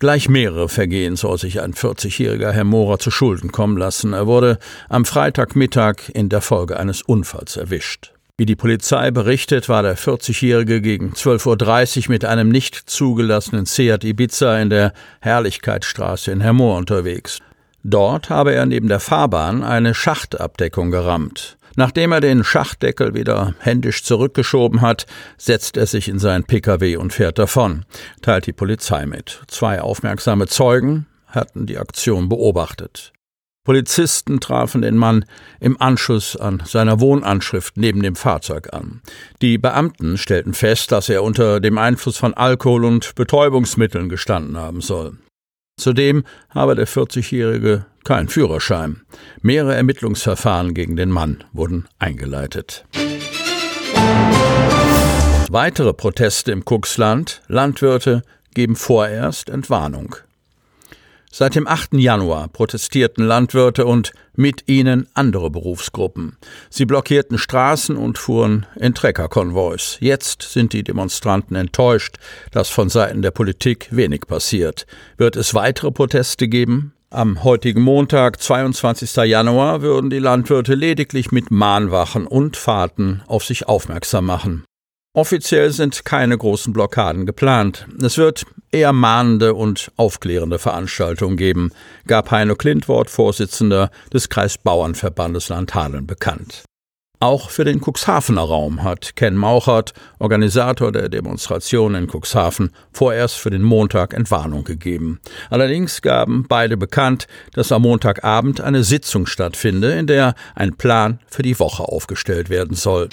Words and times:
Gleich 0.00 0.28
mehrere 0.28 0.68
Vergehen 0.68 1.14
soll 1.14 1.38
sich 1.38 1.60
ein 1.60 1.74
40-jähriger 1.74 2.50
Hermorer 2.50 2.98
zu 2.98 3.12
Schulden 3.12 3.52
kommen 3.52 3.76
lassen. 3.76 4.12
Er 4.12 4.26
wurde 4.26 4.58
am 4.88 5.04
Freitagmittag 5.04 6.10
in 6.12 6.28
der 6.28 6.40
Folge 6.40 6.76
eines 6.76 7.02
Unfalls 7.02 7.56
erwischt. 7.56 8.12
Wie 8.40 8.46
die 8.46 8.56
Polizei 8.56 9.10
berichtet, 9.10 9.68
war 9.68 9.82
der 9.82 9.98
40-Jährige 9.98 10.80
gegen 10.80 11.12
12.30 11.12 12.04
Uhr 12.04 12.12
mit 12.12 12.24
einem 12.24 12.48
nicht 12.48 12.74
zugelassenen 12.74 13.66
Seat 13.66 14.02
Ibiza 14.02 14.58
in 14.58 14.70
der 14.70 14.94
Herrlichkeitsstraße 15.20 16.32
in 16.32 16.40
Hermoor 16.40 16.78
unterwegs. 16.78 17.40
Dort 17.82 18.30
habe 18.30 18.54
er 18.54 18.64
neben 18.64 18.88
der 18.88 18.98
Fahrbahn 18.98 19.62
eine 19.62 19.92
Schachtabdeckung 19.92 20.90
gerammt. 20.90 21.58
Nachdem 21.76 22.12
er 22.12 22.22
den 22.22 22.42
Schachtdeckel 22.42 23.12
wieder 23.12 23.52
händisch 23.58 24.04
zurückgeschoben 24.04 24.80
hat, 24.80 25.04
setzt 25.36 25.76
er 25.76 25.84
sich 25.84 26.08
in 26.08 26.18
seinen 26.18 26.44
Pkw 26.44 26.96
und 26.96 27.12
fährt 27.12 27.38
davon, 27.38 27.84
teilt 28.22 28.46
die 28.46 28.54
Polizei 28.54 29.04
mit. 29.04 29.42
Zwei 29.48 29.82
aufmerksame 29.82 30.46
Zeugen 30.46 31.04
hatten 31.26 31.66
die 31.66 31.76
Aktion 31.76 32.30
beobachtet. 32.30 33.12
Polizisten 33.70 34.40
trafen 34.40 34.82
den 34.82 34.96
Mann 34.96 35.24
im 35.60 35.80
Anschluss 35.80 36.34
an 36.34 36.60
seiner 36.66 36.98
Wohnanschrift 36.98 37.76
neben 37.76 38.02
dem 38.02 38.16
Fahrzeug 38.16 38.72
an. 38.72 39.00
Die 39.42 39.58
Beamten 39.58 40.18
stellten 40.18 40.54
fest, 40.54 40.90
dass 40.90 41.08
er 41.08 41.22
unter 41.22 41.60
dem 41.60 41.78
Einfluss 41.78 42.16
von 42.16 42.34
Alkohol 42.34 42.84
und 42.84 43.14
Betäubungsmitteln 43.14 44.08
gestanden 44.08 44.56
haben 44.56 44.80
soll. 44.80 45.18
Zudem 45.80 46.24
habe 46.52 46.74
der 46.74 46.88
40-Jährige 46.88 47.86
keinen 48.02 48.28
Führerschein. 48.28 49.02
Mehrere 49.40 49.76
Ermittlungsverfahren 49.76 50.74
gegen 50.74 50.96
den 50.96 51.10
Mann 51.10 51.44
wurden 51.52 51.86
eingeleitet. 52.00 52.84
Weitere 55.48 55.92
Proteste 55.92 56.50
im 56.50 56.64
Kuxland. 56.64 57.40
Landwirte 57.46 58.22
geben 58.52 58.74
vorerst 58.74 59.48
Entwarnung. 59.48 60.16
Seit 61.32 61.54
dem 61.54 61.68
8. 61.68 61.94
Januar 61.94 62.48
protestierten 62.48 63.24
Landwirte 63.24 63.86
und 63.86 64.12
mit 64.34 64.68
ihnen 64.68 65.06
andere 65.14 65.48
Berufsgruppen. 65.48 66.36
Sie 66.70 66.86
blockierten 66.86 67.38
Straßen 67.38 67.96
und 67.96 68.18
fuhren 68.18 68.66
in 68.74 68.94
Treckerkonvois. 68.94 69.98
Jetzt 70.00 70.42
sind 70.42 70.72
die 70.72 70.82
Demonstranten 70.82 71.54
enttäuscht, 71.54 72.16
dass 72.50 72.68
von 72.68 72.88
Seiten 72.88 73.22
der 73.22 73.30
Politik 73.30 73.88
wenig 73.92 74.22
passiert. 74.26 74.86
Wird 75.18 75.36
es 75.36 75.54
weitere 75.54 75.92
Proteste 75.92 76.48
geben? 76.48 76.94
Am 77.10 77.44
heutigen 77.44 77.82
Montag, 77.82 78.40
22. 78.40 79.14
Januar, 79.16 79.82
würden 79.82 80.10
die 80.10 80.18
Landwirte 80.18 80.74
lediglich 80.74 81.30
mit 81.30 81.52
Mahnwachen 81.52 82.26
und 82.26 82.56
Fahrten 82.56 83.22
auf 83.28 83.44
sich 83.44 83.68
aufmerksam 83.68 84.26
machen. 84.26 84.64
Offiziell 85.12 85.70
sind 85.70 86.04
keine 86.04 86.38
großen 86.38 86.72
Blockaden 86.72 87.26
geplant. 87.26 87.86
Es 88.00 88.16
wird 88.16 88.46
eher 88.72 88.92
mahnende 88.92 89.54
und 89.54 89.90
aufklärende 89.96 90.58
Veranstaltungen 90.58 91.36
geben, 91.36 91.72
gab 92.06 92.30
Heino 92.30 92.54
Klintwort, 92.54 93.10
Vorsitzender 93.10 93.90
des 94.12 94.28
Kreisbauernverbandes 94.28 95.48
Landhadeln, 95.48 96.06
bekannt. 96.06 96.64
Auch 97.22 97.50
für 97.50 97.64
den 97.64 97.82
Cuxhavener 97.82 98.40
Raum 98.40 98.82
hat 98.82 99.14
Ken 99.14 99.36
Mauchert, 99.36 99.92
Organisator 100.18 100.90
der 100.90 101.10
Demonstration 101.10 101.94
in 101.94 102.08
Cuxhaven, 102.08 102.70
vorerst 102.92 103.36
für 103.36 103.50
den 103.50 103.60
Montag 103.60 104.14
Entwarnung 104.14 104.64
gegeben. 104.64 105.20
Allerdings 105.50 106.00
gaben 106.00 106.46
beide 106.48 106.78
bekannt, 106.78 107.26
dass 107.52 107.72
am 107.72 107.82
Montagabend 107.82 108.62
eine 108.62 108.84
Sitzung 108.84 109.26
stattfinde, 109.26 109.92
in 109.98 110.06
der 110.06 110.34
ein 110.54 110.76
Plan 110.76 111.20
für 111.26 111.42
die 111.42 111.58
Woche 111.58 111.82
aufgestellt 111.82 112.48
werden 112.48 112.74
soll. 112.74 113.10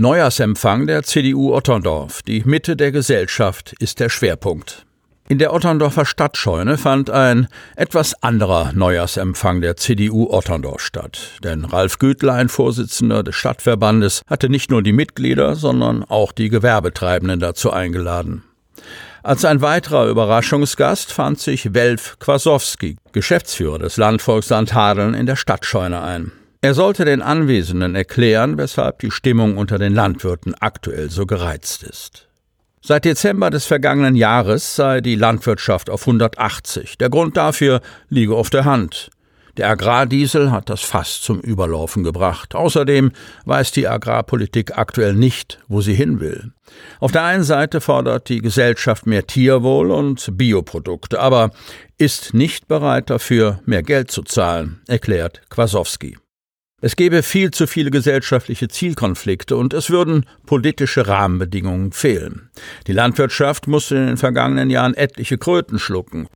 Neujahrsempfang 0.00 0.86
der 0.86 1.02
CDU 1.02 1.52
Otterndorf. 1.52 2.22
Die 2.22 2.44
Mitte 2.44 2.76
der 2.76 2.92
Gesellschaft 2.92 3.74
ist 3.80 3.98
der 3.98 4.10
Schwerpunkt. 4.10 4.86
In 5.28 5.38
der 5.38 5.52
Otterndorfer 5.52 6.06
Stadtscheune 6.06 6.78
fand 6.78 7.10
ein 7.10 7.48
etwas 7.74 8.22
anderer 8.22 8.70
Neujahrsempfang 8.74 9.60
der 9.60 9.76
CDU 9.76 10.30
Otterndorf 10.30 10.82
statt. 10.82 11.32
Denn 11.42 11.64
Ralf 11.64 11.98
Gütlein, 11.98 12.48
Vorsitzender 12.48 13.24
des 13.24 13.34
Stadtverbandes, 13.34 14.22
hatte 14.28 14.48
nicht 14.48 14.70
nur 14.70 14.84
die 14.84 14.92
Mitglieder, 14.92 15.56
sondern 15.56 16.04
auch 16.04 16.30
die 16.30 16.48
Gewerbetreibenden 16.48 17.40
dazu 17.40 17.72
eingeladen. 17.72 18.44
Als 19.24 19.44
ein 19.44 19.62
weiterer 19.62 20.06
Überraschungsgast 20.06 21.10
fand 21.10 21.40
sich 21.40 21.74
Welf 21.74 22.20
Kwasowski, 22.20 22.98
Geschäftsführer 23.10 23.80
des 23.80 23.96
Landvolksland 23.96 24.74
Hadeln, 24.74 25.14
in 25.14 25.26
der 25.26 25.34
Stadtscheune 25.34 26.00
ein. 26.00 26.30
Er 26.60 26.74
sollte 26.74 27.04
den 27.04 27.22
Anwesenden 27.22 27.94
erklären, 27.94 28.58
weshalb 28.58 28.98
die 28.98 29.12
Stimmung 29.12 29.56
unter 29.56 29.78
den 29.78 29.94
Landwirten 29.94 30.54
aktuell 30.54 31.08
so 31.08 31.24
gereizt 31.24 31.84
ist. 31.84 32.28
Seit 32.82 33.04
Dezember 33.04 33.50
des 33.50 33.64
vergangenen 33.66 34.16
Jahres 34.16 34.74
sei 34.74 35.00
die 35.00 35.14
Landwirtschaft 35.14 35.88
auf 35.88 36.02
180. 36.02 36.98
Der 36.98 37.10
Grund 37.10 37.36
dafür 37.36 37.80
liege 38.08 38.34
auf 38.34 38.50
der 38.50 38.64
Hand. 38.64 39.10
Der 39.56 39.68
Agrardiesel 39.68 40.50
hat 40.50 40.68
das 40.68 40.82
Fass 40.82 41.20
zum 41.20 41.40
Überlaufen 41.40 42.02
gebracht. 42.02 42.56
Außerdem 42.56 43.12
weiß 43.44 43.70
die 43.72 43.86
Agrarpolitik 43.86 44.78
aktuell 44.78 45.14
nicht, 45.14 45.60
wo 45.68 45.80
sie 45.80 45.94
hin 45.94 46.18
will. 46.18 46.52
Auf 46.98 47.12
der 47.12 47.24
einen 47.24 47.44
Seite 47.44 47.80
fordert 47.80 48.28
die 48.28 48.40
Gesellschaft 48.40 49.06
mehr 49.06 49.26
Tierwohl 49.26 49.92
und 49.92 50.36
Bioprodukte, 50.36 51.20
aber 51.20 51.50
ist 51.98 52.34
nicht 52.34 52.66
bereit 52.66 53.10
dafür, 53.10 53.60
mehr 53.64 53.82
Geld 53.84 54.10
zu 54.10 54.22
zahlen, 54.22 54.80
erklärt 54.86 55.42
Kwasowski. 55.50 56.16
Es 56.80 56.94
gäbe 56.94 57.24
viel 57.24 57.50
zu 57.50 57.66
viele 57.66 57.90
gesellschaftliche 57.90 58.68
Zielkonflikte 58.68 59.56
und 59.56 59.74
es 59.74 59.90
würden 59.90 60.26
politische 60.46 61.08
Rahmenbedingungen 61.08 61.90
fehlen. 61.90 62.50
Die 62.86 62.92
Landwirtschaft 62.92 63.66
musste 63.66 63.96
in 63.96 64.06
den 64.06 64.16
vergangenen 64.16 64.70
Jahren 64.70 64.94
etliche 64.94 65.38
Kröten 65.38 65.80
schlucken. 65.80 66.28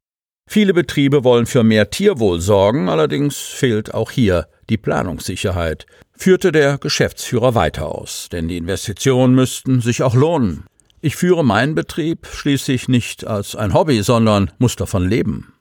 Viele 0.50 0.74
Betriebe 0.74 1.22
wollen 1.22 1.46
für 1.46 1.62
mehr 1.62 1.90
Tierwohl 1.90 2.40
sorgen, 2.40 2.88
allerdings 2.88 3.38
fehlt 3.38 3.94
auch 3.94 4.10
hier 4.10 4.48
die 4.68 4.78
Planungssicherheit, 4.78 5.86
führte 6.16 6.50
der 6.50 6.78
Geschäftsführer 6.78 7.54
weiter 7.54 7.86
aus, 7.86 8.28
denn 8.32 8.48
die 8.48 8.56
Investitionen 8.56 9.36
müssten 9.36 9.80
sich 9.80 10.02
auch 10.02 10.14
lohnen. 10.14 10.64
Ich 11.00 11.14
führe 11.14 11.44
meinen 11.44 11.76
Betrieb 11.76 12.26
schließlich 12.26 12.88
nicht 12.88 13.26
als 13.26 13.54
ein 13.54 13.74
Hobby, 13.74 14.02
sondern 14.02 14.50
muss 14.58 14.74
davon 14.74 15.08
leben. 15.08 15.52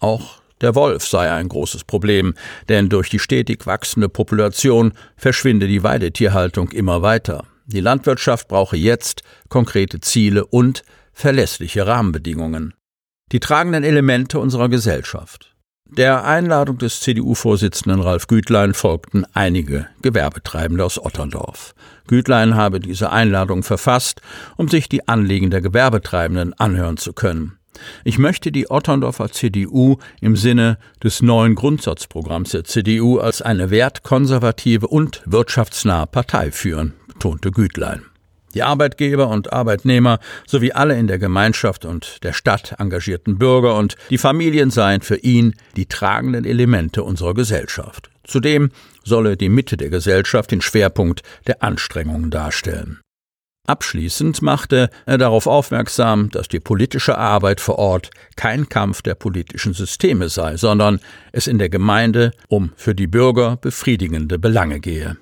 Auch 0.00 0.40
der 0.60 0.74
Wolf 0.74 1.06
sei 1.06 1.30
ein 1.30 1.48
großes 1.48 1.84
Problem, 1.84 2.34
denn 2.68 2.88
durch 2.88 3.10
die 3.10 3.18
stetig 3.18 3.66
wachsende 3.66 4.08
Population 4.08 4.92
verschwinde 5.16 5.66
die 5.66 5.82
Weidetierhaltung 5.82 6.70
immer 6.70 7.02
weiter. 7.02 7.44
Die 7.66 7.80
Landwirtschaft 7.80 8.48
brauche 8.48 8.76
jetzt 8.76 9.22
konkrete 9.48 10.00
Ziele 10.00 10.46
und 10.46 10.82
verlässliche 11.12 11.86
Rahmenbedingungen. 11.86 12.74
Die 13.32 13.40
tragenden 13.40 13.82
Elemente 13.82 14.38
unserer 14.38 14.68
Gesellschaft. 14.68 15.56
Der 15.88 16.24
Einladung 16.24 16.78
des 16.78 17.00
CDU-Vorsitzenden 17.00 18.00
Ralf 18.00 18.26
Gütlein 18.26 18.74
folgten 18.74 19.24
einige 19.34 19.86
Gewerbetreibende 20.02 20.84
aus 20.84 20.98
Otterndorf. 20.98 21.74
Gütlein 22.08 22.56
habe 22.56 22.80
diese 22.80 23.10
Einladung 23.10 23.62
verfasst, 23.62 24.20
um 24.56 24.68
sich 24.68 24.88
die 24.88 25.06
Anliegen 25.06 25.50
der 25.50 25.60
Gewerbetreibenden 25.60 26.54
anhören 26.54 26.96
zu 26.96 27.12
können. 27.12 27.55
Ich 28.04 28.18
möchte 28.18 28.52
die 28.52 28.70
Otterndorfer 28.70 29.30
CDU 29.30 29.96
im 30.20 30.36
Sinne 30.36 30.78
des 31.02 31.22
neuen 31.22 31.54
Grundsatzprogramms 31.54 32.50
der 32.50 32.64
CDU 32.64 33.18
als 33.18 33.42
eine 33.42 33.70
wertkonservative 33.70 34.86
und 34.86 35.22
wirtschaftsnahe 35.26 36.06
Partei 36.06 36.50
führen, 36.50 36.94
betonte 37.06 37.50
Gütlein. 37.50 38.02
Die 38.56 38.62
Arbeitgeber 38.62 39.28
und 39.28 39.52
Arbeitnehmer 39.52 40.18
sowie 40.46 40.72
alle 40.72 40.98
in 40.98 41.08
der 41.08 41.18
Gemeinschaft 41.18 41.84
und 41.84 42.24
der 42.24 42.32
Stadt 42.32 42.76
engagierten 42.78 43.36
Bürger 43.36 43.76
und 43.76 43.96
die 44.08 44.16
Familien 44.16 44.70
seien 44.70 45.02
für 45.02 45.16
ihn 45.16 45.54
die 45.76 45.84
tragenden 45.84 46.46
Elemente 46.46 47.02
unserer 47.02 47.34
Gesellschaft. 47.34 48.08
Zudem 48.24 48.70
solle 49.04 49.36
die 49.36 49.50
Mitte 49.50 49.76
der 49.76 49.90
Gesellschaft 49.90 50.50
den 50.52 50.62
Schwerpunkt 50.62 51.22
der 51.46 51.62
Anstrengungen 51.62 52.30
darstellen. 52.30 53.00
Abschließend 53.66 54.42
machte 54.42 54.90
er 55.06 55.18
darauf 55.18 55.46
aufmerksam, 55.46 56.30
dass 56.30 56.48
die 56.48 56.60
politische 56.60 57.18
Arbeit 57.18 57.60
vor 57.60 57.78
Ort 57.78 58.10
kein 58.36 58.68
Kampf 58.68 59.02
der 59.02 59.16
politischen 59.16 59.74
Systeme 59.74 60.28
sei, 60.28 60.56
sondern 60.56 61.00
es 61.32 61.48
in 61.48 61.58
der 61.58 61.68
Gemeinde 61.68 62.30
um 62.48 62.72
für 62.76 62.94
die 62.94 63.08
Bürger 63.08 63.56
befriedigende 63.56 64.38
Belange 64.38 64.80
gehe. 64.80 65.16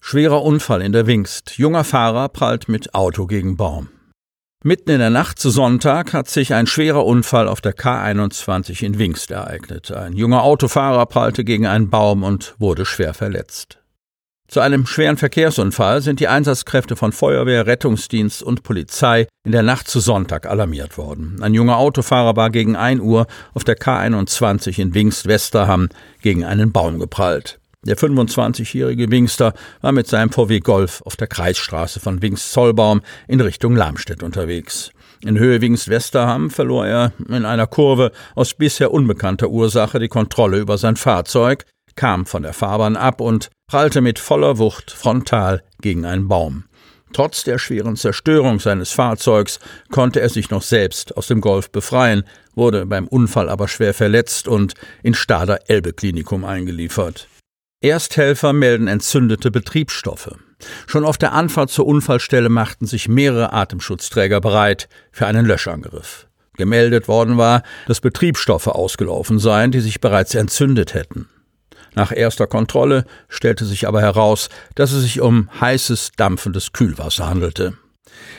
Schwerer 0.00 0.42
Unfall 0.42 0.82
in 0.82 0.92
der 0.92 1.06
Wingst. 1.06 1.58
Junger 1.58 1.84
Fahrer 1.84 2.28
prallt 2.30 2.68
mit 2.68 2.94
Auto 2.94 3.26
gegen 3.26 3.56
Baum. 3.56 3.90
Mitten 4.64 4.90
in 4.90 4.98
der 4.98 5.10
Nacht 5.10 5.38
zu 5.38 5.50
Sonntag 5.50 6.12
hat 6.12 6.28
sich 6.28 6.52
ein 6.52 6.66
schwerer 6.66 7.06
Unfall 7.06 7.48
auf 7.48 7.60
der 7.60 7.74
K21 7.74 8.82
in 8.82 8.98
Wingst 8.98 9.30
ereignet. 9.30 9.90
Ein 9.90 10.14
junger 10.14 10.42
Autofahrer 10.42 11.06
prallte 11.06 11.44
gegen 11.44 11.66
einen 11.66 11.90
Baum 11.90 12.22
und 12.22 12.56
wurde 12.58 12.84
schwer 12.84 13.14
verletzt. 13.14 13.79
Zu 14.50 14.58
einem 14.58 14.84
schweren 14.84 15.16
Verkehrsunfall 15.16 16.02
sind 16.02 16.18
die 16.18 16.26
Einsatzkräfte 16.26 16.96
von 16.96 17.12
Feuerwehr, 17.12 17.68
Rettungsdienst 17.68 18.42
und 18.42 18.64
Polizei 18.64 19.28
in 19.44 19.52
der 19.52 19.62
Nacht 19.62 19.86
zu 19.86 20.00
Sonntag 20.00 20.44
alarmiert 20.44 20.98
worden. 20.98 21.40
Ein 21.40 21.54
junger 21.54 21.76
Autofahrer 21.76 22.34
war 22.34 22.50
gegen 22.50 22.74
1 22.74 23.00
Uhr 23.00 23.28
auf 23.54 23.62
der 23.62 23.78
K21 23.78 24.80
in 24.80 24.92
Wingst-Westerham 24.92 25.88
gegen 26.20 26.44
einen 26.44 26.72
Baum 26.72 26.98
geprallt. 26.98 27.60
Der 27.86 27.96
25-jährige 27.96 29.08
Wingster 29.08 29.54
war 29.82 29.92
mit 29.92 30.08
seinem 30.08 30.32
VW 30.32 30.58
Golf 30.58 31.00
auf 31.02 31.14
der 31.14 31.28
Kreisstraße 31.28 32.00
von 32.00 32.20
Wingst-Zollbaum 32.20 33.02
in 33.28 33.40
Richtung 33.40 33.76
Lamstedt 33.76 34.24
unterwegs. 34.24 34.90
In 35.24 35.38
Höhe 35.38 35.60
Wingst-Westerham 35.60 36.50
verlor 36.50 36.86
er 36.88 37.12
in 37.28 37.44
einer 37.44 37.68
Kurve 37.68 38.10
aus 38.34 38.54
bisher 38.54 38.92
unbekannter 38.92 39.48
Ursache 39.48 40.00
die 40.00 40.08
Kontrolle 40.08 40.58
über 40.58 40.76
sein 40.76 40.96
Fahrzeug, 40.96 41.66
kam 41.96 42.26
von 42.26 42.42
der 42.42 42.52
Fahrbahn 42.52 42.96
ab 42.96 43.20
und 43.20 43.50
prallte 43.68 44.00
mit 44.00 44.18
voller 44.18 44.58
Wucht 44.58 44.90
frontal 44.90 45.62
gegen 45.80 46.04
einen 46.04 46.28
Baum. 46.28 46.64
Trotz 47.12 47.42
der 47.42 47.58
schweren 47.58 47.96
Zerstörung 47.96 48.60
seines 48.60 48.92
Fahrzeugs 48.92 49.58
konnte 49.90 50.20
er 50.20 50.28
sich 50.28 50.50
noch 50.50 50.62
selbst 50.62 51.16
aus 51.16 51.26
dem 51.26 51.40
Golf 51.40 51.70
befreien, 51.70 52.22
wurde 52.54 52.86
beim 52.86 53.08
Unfall 53.08 53.48
aber 53.48 53.66
schwer 53.66 53.94
verletzt 53.94 54.46
und 54.46 54.74
in 55.02 55.14
Stader 55.14 55.68
Elbe 55.68 55.92
Klinikum 55.92 56.44
eingeliefert. 56.44 57.26
Ersthelfer 57.82 58.52
melden 58.52 58.88
entzündete 58.88 59.50
Betriebsstoffe. 59.50 60.36
Schon 60.86 61.04
auf 61.04 61.16
der 61.16 61.32
Anfahrt 61.32 61.70
zur 61.70 61.86
Unfallstelle 61.86 62.50
machten 62.50 62.86
sich 62.86 63.08
mehrere 63.08 63.52
Atemschutzträger 63.52 64.40
bereit 64.40 64.88
für 65.10 65.26
einen 65.26 65.46
Löschangriff. 65.46 66.28
Gemeldet 66.56 67.08
worden 67.08 67.38
war, 67.38 67.62
dass 67.86 68.02
Betriebsstoffe 68.02 68.66
ausgelaufen 68.66 69.38
seien, 69.38 69.72
die 69.72 69.80
sich 69.80 70.00
bereits 70.00 70.34
entzündet 70.34 70.92
hätten. 70.92 71.28
Nach 71.94 72.12
erster 72.14 72.46
Kontrolle 72.46 73.04
stellte 73.28 73.64
sich 73.64 73.88
aber 73.88 74.00
heraus, 74.00 74.48
dass 74.74 74.92
es 74.92 75.02
sich 75.02 75.20
um 75.20 75.48
heißes, 75.60 76.12
dampfendes 76.16 76.72
Kühlwasser 76.72 77.28
handelte. 77.28 77.74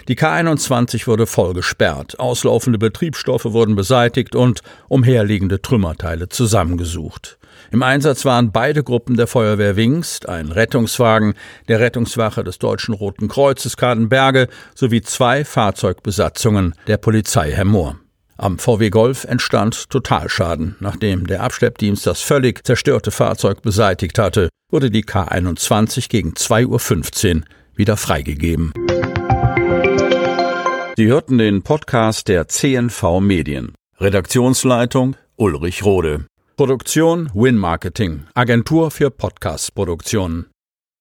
Die 0.07 0.15
K21 0.15 1.07
wurde 1.07 1.27
voll 1.27 1.53
gesperrt, 1.53 2.19
auslaufende 2.19 2.79
Betriebsstoffe 2.79 3.45
wurden 3.45 3.75
beseitigt 3.75 4.35
und 4.35 4.61
umherliegende 4.87 5.61
Trümmerteile 5.61 6.29
zusammengesucht. 6.29 7.37
Im 7.71 7.83
Einsatz 7.83 8.25
waren 8.25 8.51
beide 8.51 8.83
Gruppen 8.83 9.15
der 9.15 9.27
Feuerwehr 9.27 9.77
Wingst, 9.77 10.27
ein 10.27 10.51
Rettungswagen 10.51 11.35
der 11.67 11.79
Rettungswache 11.79 12.43
des 12.43 12.59
Deutschen 12.59 12.93
Roten 12.93 13.29
Kreuzes 13.29 13.77
Kadenberge 13.77 14.49
sowie 14.75 15.01
zwei 15.01 15.45
Fahrzeugbesatzungen 15.45 16.75
der 16.87 16.97
Polizei 16.97 17.51
Hemmoor. 17.51 18.00
Am 18.41 18.57
VW 18.57 18.89
Golf 18.89 19.23
entstand 19.25 19.91
Totalschaden. 19.91 20.75
Nachdem 20.79 21.27
der 21.27 21.43
Abschleppdienst 21.43 22.07
das 22.07 22.21
völlig 22.21 22.65
zerstörte 22.65 23.11
Fahrzeug 23.11 23.61
beseitigt 23.61 24.17
hatte, 24.17 24.49
wurde 24.71 24.89
die 24.89 25.03
K21 25.03 26.09
gegen 26.09 26.31
2.15 26.31 27.35
Uhr 27.35 27.41
wieder 27.75 27.97
freigegeben. 27.97 28.73
Sie 30.97 31.05
hörten 31.05 31.37
den 31.37 31.61
Podcast 31.61 32.29
der 32.29 32.47
CNV 32.47 33.19
Medien. 33.19 33.75
Redaktionsleitung 33.99 35.15
Ulrich 35.35 35.85
Rode. 35.85 36.25
Produktion 36.57 37.29
Win 37.35 37.57
Marketing, 37.57 38.23
Agentur 38.33 38.89
für 38.89 39.11
Podcast-Produktionen. 39.11 40.47